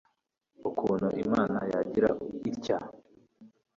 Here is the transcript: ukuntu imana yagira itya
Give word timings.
ukuntu 0.69 1.07
imana 1.23 1.59
yagira 1.71 2.09
itya 2.51 2.77